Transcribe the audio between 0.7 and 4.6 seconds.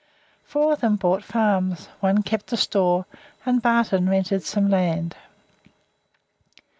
of them bought farms, one kept a store, and Barton rented